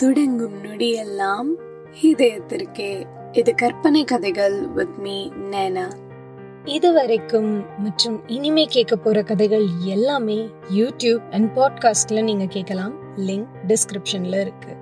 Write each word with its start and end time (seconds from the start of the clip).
தொடங்கும் 0.00 0.64
நொடியெல்லாம் 0.64 1.46
இதயத்திற்கே. 2.02 3.04
இது 3.32 3.54
கற்பனை 3.54 4.04
கதைகள் 4.04 4.68
வித் 4.68 4.94
மீ 4.98 5.28
நேனா 5.28 5.92
இதுவரைக்கும் 6.64 7.64
மற்றும் 7.78 8.28
இனிமே 8.28 8.64
கேட்க 8.64 8.96
போற 8.96 9.22
கதைகள் 9.22 9.66
எல்லாமே 9.84 10.50
யூடியூப் 10.74 11.30
அண்ட் 11.30 11.56
பாட்காஸ்ட்ல 11.56 12.22
நீங்க 12.22 12.46
கேட்கலாம். 12.46 12.94
லிங்க் 13.16 13.46
டிஸ்கிரிப்ஷன்ல 13.66 14.40
இருக்கு. 14.40 14.76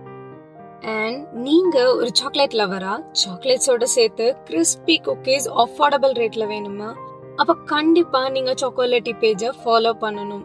அண்ட் 0.81 1.29
நீங்க 1.33 1.97
ஒரு 1.97 2.09
சாக்லேட் 2.13 2.53
லவரா 2.53 3.05
சாக்லேட்ஸோட 3.29 3.83
சேர்த்து 3.83 4.37
கிறிஸ்பி 4.45 5.01
குக்கீஸ் 5.01 5.49
அஃபோர்டபுள் 5.57 6.13
ரேட்ல 6.13 6.45
வேணுமா? 6.47 6.95
அப்ப 7.37 7.57
கண்டிப்பா 7.65 8.29
நீங்க 8.29 8.55
சாக்கோலேட்டி 8.55 9.13
பேஜை 9.21 9.51
ஃபாலோ 9.65 9.93
பண்ணணும். 10.01 10.45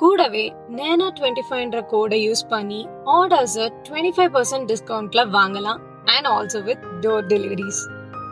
கூடவே 0.00 0.54
நேனா 0.76 1.06
டுவெண்ட்டி 1.16 1.42
ஃபைவ்ன்ற 1.48 1.86
கோடை 1.86 2.30
யூஸ் 2.30 2.48
பண்ணி 2.48 2.88
ஆர்டர்ஸை 3.04 3.66
டுவெண்ட்டி 3.86 4.12
ஃபைவ் 4.16 4.32
பர்சன்ட் 4.36 4.68
டிஸ்கவுண்ட்ல 4.72 5.22
வாங்கலாம். 5.36 5.80
And 6.04 6.26
also 6.26 6.62
with 6.62 6.84
door 7.00 7.24
deliveries 7.26 7.80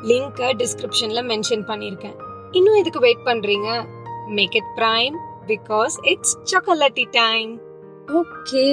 லிங்கை 0.03 0.51
டிஸ்கிரிப்ஷன்ல 0.63 1.23
மென்ஷன் 1.31 1.65
பண்ணியிருக்கேன் 1.67 2.17
இன்னும் 2.51 2.75
இதுக்கு 2.75 3.01
வெயிட் 3.01 3.25
பண்றீங்க? 3.25 3.85
Make 4.29 4.55
it 4.55 4.71
prime 4.77 5.17
because 5.47 5.97
it's 6.03 6.39
chocolatey 6.53 7.07
time 7.11 7.61
okay 8.07 8.67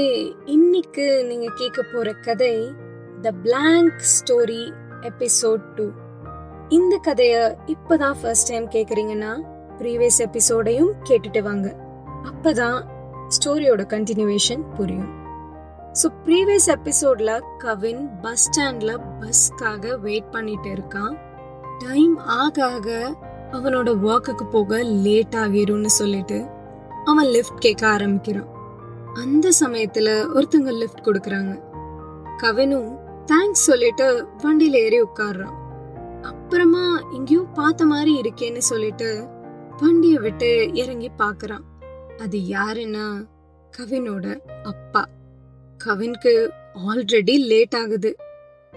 இன்னைக்கு 0.46 1.26
நீங்க 1.26 1.52
கேட்க 1.55 1.82
போற 1.94 2.12
கதை 2.12 2.71
the 3.21 3.32
blank 3.44 4.02
story 4.13 4.63
episode 5.02 5.63
two 5.76 5.88
இந்த 6.70 6.98
கதையை 6.98 7.41
இப்போதான் 7.66 8.20
ஃபர்ஸ்ட் 8.21 8.49
டைம் 8.49 8.70
கேட்குறீங்கன்னா 8.70 9.34
ப்ரீவியஸ் 9.80 10.20
எபிசோடையும் 10.20 10.91
கேட்டுட்டு 11.10 11.41
வாங்க. 11.41 11.83
அப்பதான் 12.30 12.80
ஸ்டோரியோட 13.36 13.82
கண்டினியூவேஷன் 13.94 14.63
புரியும். 14.77 15.12
ஸோ 16.00 16.08
ப்ரீவியஸ் 16.26 16.68
எபிசோட்ல 16.76 17.32
கவின் 17.58 18.04
பஸ் 18.23 18.44
ஸ்டாண்ட்ல 18.46 18.91
பஸ்க்காக 19.22 19.99
வெயிட் 19.99 20.32
பண்ணிட்டு 20.32 20.70
இருக்கான். 20.70 21.13
டைம் 21.84 22.16
ஆக 22.41 22.57
ஆக 22.66 22.90
அவனோட 23.51 23.90
ஒர்க்குக்கு 24.10 24.46
போக 24.55 24.82
லேட் 25.05 25.35
ஆகிரும்னு 25.44 25.91
சொல்லிட்டு 25.99 26.40
அவன் 27.05 27.29
லிஃப்ட் 27.35 27.63
கேட்க 27.66 27.84
ஆரம்பிக்கிறான். 27.88 28.49
அந்த 29.24 29.48
சமயத்துல 29.60 30.10
ஒருத்தங்க 30.35 30.71
லிஃப்ட் 30.82 31.05
கொடுக்குறாங்க. 31.07 31.54
கவினும் 32.44 32.90
தேங்க்ஸ் 33.32 33.68
சொல்லிட்டு 33.70 34.07
வண்டியில 34.44 34.79
ஏறி 34.85 34.99
உட்கார்றான். 35.01 35.54
அப்புறமா 36.32 36.85
எங்கேயோ 37.18 37.44
பார்த்த 37.60 37.85
மாதிரி 37.85 38.13
இருக்கேன்னு 38.21 38.63
சொல்லிட்டு 38.71 39.10
வண்டியை 39.82 40.18
விட்டு 40.26 40.49
இறங்கி 40.82 41.12
பாக்குறான் 41.21 41.63
அது 42.18 42.38
யாருன்னா 42.38 43.28
கவினோட 43.78 44.40
அப்பா. 44.64 45.08
கவின்க்கு 45.86 46.50
ஆல்ரெடி 46.88 47.40
லேட் 47.40 47.76
ஆகுது. 47.76 48.16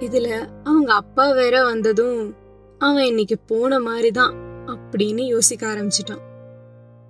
இதுல 0.00 0.48
அவங்க 0.64 0.94
அப்பா 0.94 1.32
வேற 1.32 1.64
வந்ததும் 1.64 2.34
அவன் 2.78 3.04
இன்னைக்கு 3.04 3.38
போன 3.38 3.80
மாதிரி 3.80 4.10
தான் 4.10 4.34
அப்படின்னு 4.66 5.26
யோசிக்க 5.26 5.66
ஆரம்பிச்சிட்டான். 5.66 6.22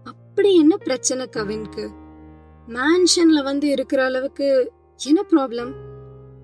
அப்படி 0.04 0.56
என்ன 0.56 0.76
பிரச்சனை 0.76 1.28
கவின்க்கு? 1.36 1.90
மேன்ஷன்ல 2.68 3.42
வந்து 3.42 3.68
இருக்கிற 3.68 4.04
அளவுக்கு 4.04 4.72
என்ன 5.06 5.24
ப்ராப்ளம் 5.30 5.72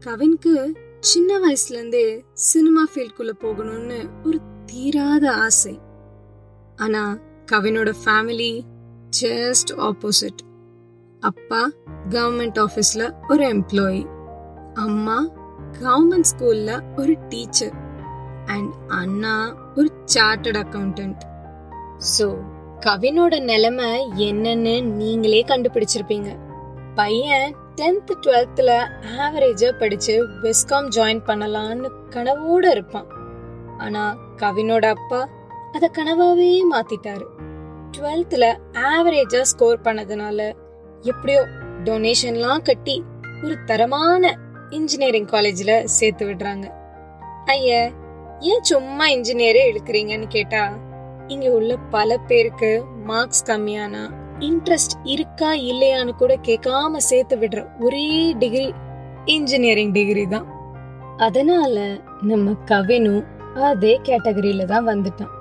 கவின்க்கு 0.05 0.75
சின்ன 1.01 1.39
வயசுல 1.39 1.73
இருந்தே 1.73 2.25
சினிமா 2.33 2.87
ஃபீல்டுக்குள்ள 2.95 3.31
போகணும்னு 3.41 4.11
ஒரு 4.25 4.39
தீராத 4.67 5.33
ஆசை. 5.33 5.79
ஆனா 6.77 7.19
கவினோட 7.53 7.95
ஃபேமிலி 8.05 8.61
ஜஸ்ட் 9.21 9.71
ஆப்போசிட் 9.79 10.41
அப்பா 11.21 11.61
கவர்மெண்ட் 12.11 12.59
ஆஃபீஸில் 12.59 13.05
ஒரு 13.29 13.43
எம்ப்ளாயி 13.55 14.01
அம்மா 14.75 15.17
கவர்மெண்ட் 15.81 16.29
ஸ்கூலில் 16.31 16.83
ஒரு 16.97 17.15
டீச்சர் 17.29 17.75
அண்ட் 18.47 18.73
அண்ணா 18.87 19.35
ஒரு 19.75 19.89
சார்ட்டர்ட் 20.15 20.61
அக்கௌண்டன்ட் 20.63 21.23
ஸோ 22.17 22.27
கவினோட 22.81 23.35
நிலைமை 23.42 23.91
என்னன்னு 24.29 24.83
நீங்களே 24.83 25.42
கண்டுபிடிச்சிருப்பீங்க. 25.42 26.31
பையன் 26.95 27.55
டென்த் 27.81 28.11
டுவெல்த்தில் 28.27 28.75
ஆவரேஜாக 29.19 29.79
படித்து 29.79 30.15
விஸ்காம் 30.42 30.89
ஜாயின் 30.97 31.23
பண்ணலான்னு 31.27 31.91
கனவோட 32.11 32.65
இருப்பான். 32.70 33.07
ஆனால் 33.79 34.19
கவினோட 34.36 34.85
அப்பா 34.86 35.20
அதை 35.73 35.89
கனவாகவே 35.98 36.48
மாற்றிட்டாரு 36.73 37.25
டுவெல்த்ல 37.97 38.45
ஆவரேஜா 38.91 39.41
ஸ்கோர் 39.41 39.80
பண்ணதுனால 39.85 40.39
எப்படியோ 41.03 41.41
டொனேஷன்லாம் 41.85 42.63
கட்டி 42.63 43.03
ஒரு 43.42 43.57
தரமான 43.64 44.39
இன்ஜினியரிங் 44.70 45.27
காலேஜ்ல 45.27 45.73
சேர்த்து 45.85 46.25
விடுறாங்க. 46.27 46.67
ஐய 47.45 47.91
ஏன் 48.41 48.63
சும்மா 48.63 49.07
இன்ஜினியரே 49.08 49.63
எடுக்கிறீங்கன்னு 49.70 50.29
கேட்டா 50.29 50.63
இங்க 51.27 51.51
உள்ள 51.51 51.77
பல 51.77 52.17
பேருக்கு 52.19 52.70
மார்க்ஸ் 53.05 53.45
கம்மியானா 53.47 54.05
இன்ட்ரெஸ்ட் 54.39 54.95
இருக்கா 55.05 55.53
இல்லையான்னு 55.53 56.13
கூட 56.13 56.36
கேட்காம 56.36 56.97
சேர்த்து 56.97 57.36
விடுற 57.36 57.61
ஒரே 57.80 58.33
டிகிரி 58.39 58.73
இன்ஜினியரிங் 59.24 59.92
டிகிரி 59.92 60.27
தான். 60.27 60.47
அதனால 61.17 61.77
நம்ம 62.23 62.55
கவினும் 62.64 63.24
அதே 63.55 64.01
கேட்டகரியில 64.05 64.64
தான் 64.64 64.89
வந்துட்டான். 64.89 65.33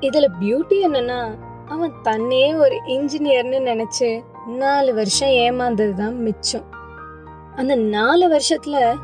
இதுல 0.00 0.26
பியூட்டி 0.40 0.76
என்னன்னா 0.86 1.20
அவன் 1.68 1.92
தன்னே 2.02 2.54
ஒரு 2.54 2.76
இன்ஜினியர்னு 2.86 3.58
நினைச்சு 3.70 4.24
நாலு 4.46 4.94
வருஷம் 4.94 5.28
ஏமாந்தது 5.28 5.92
தான் 5.92 6.16
மிச்சம். 6.20 6.66
அந்த 7.56 7.74
நாலு 7.74 8.24
வருஷத்துல 8.28 8.96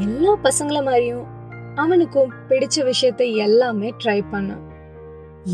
எல்லா 0.00 0.32
பசங்கள 0.42 0.84
மாதிரியும் 0.84 1.26
அவனுக்கும் 1.74 2.32
பிடிச்ச 2.48 2.76
விஷயத்த 2.76 3.34
எல்லாமே 3.34 3.94
ட்ரை 4.04 4.20
பண்ணான். 4.32 4.62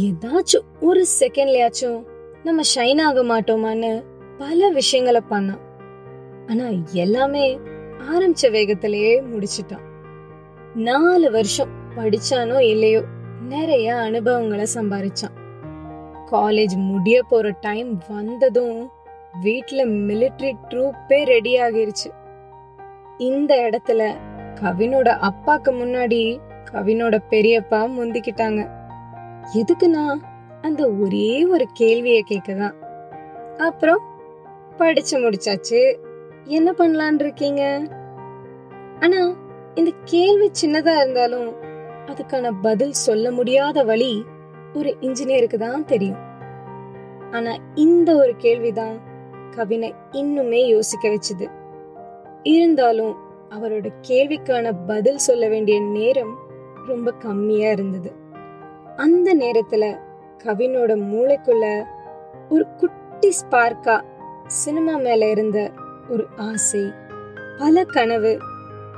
ஏதாச்சும் 0.03 0.67
ஒரு 0.81 1.07
செகண்ட்லயாச்சும் 1.21 2.05
நம்ம 2.43 2.63
ஷைன் 2.75 3.03
ஆக 3.03 3.23
மாட்டோமான்னு 3.23 4.05
பல 4.39 4.71
விஷயங்களை 4.71 5.21
பண்ணான். 5.31 5.65
ஆனா 6.47 6.65
எல்லாமே 6.93 7.59
ஆரம்பிச்ச 8.13 8.51
வேகத்திலேயே 8.51 9.23
முடிச்சிட்டான். 9.23 9.87
நாலு 10.75 11.31
வருஷம் 11.31 11.69
படிச்சானோ 11.97 12.61
இல்லையோ 12.61 13.03
நிறைய 13.49 13.97
அனுபவங்களை 13.97 14.67
சம்பாரிச்சான். 14.75 15.37
காலேஜ் 16.31 16.77
முடிய 16.77 17.23
போகிற 17.23 17.55
டைம் 17.61 18.01
வந்ததும் 18.09 18.91
வீட்டில் 19.43 19.89
மிலிட்டரி 19.89 20.53
ட்ரூப்பே 20.69 21.25
ரெடி 21.25 21.61
ஆகிருச்சு. 21.61 22.11
இந்த 23.19 23.71
இடத்துல 23.71 24.17
கவினோட 24.61 25.31
அப்பாக்கு 25.31 25.71
முன்னாடி 25.71 26.39
கவினோட 26.73 27.19
பெரியப்பா 27.31 27.91
முந்திக்கிட்டாங்க. 27.99 28.69
எதுக்குன்னா 29.55 30.15
அந்த 30.61 30.89
ஒரே 30.89 31.47
ஒரு 31.47 31.67
கேள்வியை 31.73 32.25
கேட்கதான். 32.29 32.73
அப்புறம் 33.57 34.01
படிச்சு 34.77 35.19
முடிச்சாச்சு. 35.19 35.97
என்ன 36.45 36.73
பண்ணலான் 36.73 37.15
இருக்கீங்க? 37.15 37.87
ஆனா 39.01 39.35
இந்த 39.75 39.91
கேள்வி 40.05 40.51
சின்னதா 40.61 40.97
இருந்தாலும் 40.97 41.53
அதுக்கான 42.07 42.51
பதில் 42.63 42.93
சொல்ல 42.93 43.31
முடியாத 43.31 43.85
வழி 43.85 44.25
ஒரு 44.75 44.97
இன்ஜினியருக்கு 45.01 45.57
தான் 45.57 45.85
தெரியும். 45.85 46.19
ஆனா 47.31 47.55
இந்த 47.75 48.17
ஒரு 48.17 48.37
கேள்விதான் 48.37 49.01
கவினை 49.51 49.95
இன்னுமே 50.13 50.67
யோசிக்க 50.67 51.09
வச்சுது. 51.09 51.51
இருந்தாலும் 52.43 53.17
அவரோட 53.51 53.91
கேள்விக்கான 54.09 54.73
பதில் 54.87 55.19
சொல்ல 55.19 55.49
வேண்டிய 55.49 55.81
நேரம் 55.81 56.39
ரொம்ப 56.87 57.13
கம்மியா 57.13 57.71
இருந்தது. 57.71 58.13
அந்த 58.97 59.35
நேரத்துல 59.35 59.99
கவினோட 60.45 60.93
மூளைக்குள்ள 60.97 61.85
ஒரு 62.49 62.67
குட்டி 62.77 63.35
ஸ்பார்க்கா 63.41 64.03
சினிமா 64.47 64.97
மேல 64.97 65.31
இருந்த 65.31 65.73
ஒரு 66.09 66.27
ஆசை 66.37 66.93
பல 67.59 67.85
கனவு 67.85 68.39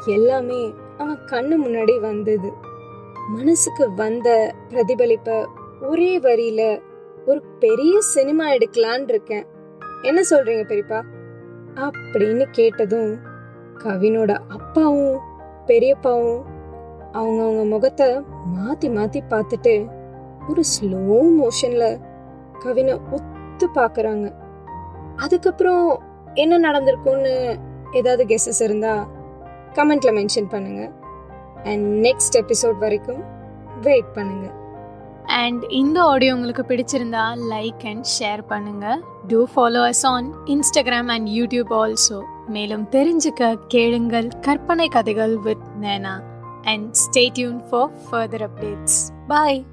எல்லாமே 0.06 0.74
அவன் 0.98 1.18
கண்ணு 1.26 1.66
முன்னாடி 1.66 2.00
வந்தது. 2.00 2.52
மனசுக்கு 3.28 3.94
வந்த 3.94 4.54
பிரதிபலிப்ப 4.68 5.46
ஒரே 5.80 6.18
வரியில 6.18 6.82
ஒரு 7.26 7.42
பெரிய 7.58 8.00
சினிமா 8.00 8.48
எடுக்கலான் 8.48 9.08
இருக்கேன். 9.08 9.46
என்ன 10.02 10.20
சொல்றீங்க 10.30 10.64
பெரியப்பா? 10.66 11.02
அப்படின்னு 11.74 12.46
கேட்டதும் 12.50 13.18
கவினோட 13.78 14.38
அப்பாவும் 14.48 15.20
பெரியப்பாவும் 15.66 16.42
அவங்கவுங்க 17.12 17.68
முகத்தை 17.68 18.06
மாத்தி 18.56 18.84
மாத்தி 18.84 19.20
பார்த்துட்டு 19.30 19.90
ஒரு 20.48 20.62
ஸ்லோ 20.80 21.20
மோஷன்ல 21.40 22.00
கவினை 22.64 23.00
ஒத்து 23.10 23.68
பாக்குறாங்க. 23.74 24.34
அதுக்கப்புறம் 25.16 26.02
என்ன 26.34 26.70
நடந்திருக்கும்னு 26.70 27.58
ஏதாவது 27.92 28.24
கெஸஸ் 28.24 28.62
இருந்தா 28.62 29.08
கமெண்ட்ல 29.72 30.10
மென்ஷன் 30.10 30.48
பண்ணுங்க. 30.48 30.90
அண்ட் 31.64 32.06
நெக்ஸ்ட் 32.06 32.38
எபிசோட் 32.38 32.78
வரைக்கும் 32.78 33.24
வெயிட் 33.80 34.12
பண்ணுங்க. 34.12 34.58
அண்ட் 35.26 35.62
இந்த 35.68 36.02
ஆடியோ 36.02 36.34
உங்களுக்கு 36.34 36.62
பிடிச்சிருந்தா 36.62 37.24
லைக் 37.50 37.86
அண்ட் 37.86 38.06
ஷேர் 38.20 38.42
பண்ணுங்க. 38.46 39.00
To 39.28 39.46
follow 39.54 39.82
us 39.88 40.06
on 40.06 40.32
Instagram 40.44 41.08
and 41.08 41.28
YouTube 41.28 41.72
also 41.72 42.20
மேலும் 42.46 42.86
தெரிஞ்சுக்க 42.90 43.58
கேளுங்கள் 43.68 44.28
கற்பனை 44.40 44.88
கதைகள் 44.88 45.36
with 45.36 45.66
Nena 45.80 46.20
and 46.62 46.94
stay tuned 46.94 47.60
for 47.70 47.90
further 48.10 48.48
updates 48.48 49.12
bye 49.26 49.64